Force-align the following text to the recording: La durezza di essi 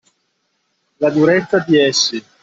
La 0.99 1.11
durezza 1.11 1.59
di 1.59 1.77
essi 1.77 2.25